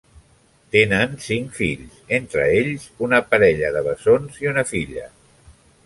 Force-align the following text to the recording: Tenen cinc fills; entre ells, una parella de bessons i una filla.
Tenen 0.75 1.11
cinc 1.25 1.51
fills; 1.59 1.99
entre 2.19 2.47
ells, 2.55 2.89
una 3.09 3.21
parella 3.35 3.73
de 3.79 3.85
bessons 3.91 4.45
i 4.47 4.55
una 4.55 4.69
filla. 4.73 5.07